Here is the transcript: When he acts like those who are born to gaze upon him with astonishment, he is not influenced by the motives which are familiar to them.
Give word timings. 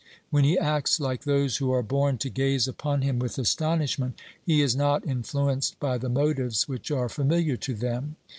When 0.31 0.43
he 0.43 0.57
acts 0.57 0.99
like 0.99 1.25
those 1.25 1.57
who 1.57 1.71
are 1.71 1.83
born 1.83 2.17
to 2.17 2.29
gaze 2.31 2.67
upon 2.67 3.03
him 3.03 3.19
with 3.19 3.37
astonishment, 3.37 4.17
he 4.43 4.63
is 4.63 4.75
not 4.75 5.05
influenced 5.05 5.79
by 5.79 5.99
the 5.99 6.09
motives 6.09 6.67
which 6.67 6.89
are 6.89 7.07
familiar 7.07 7.55
to 7.57 7.75
them. 7.75 8.15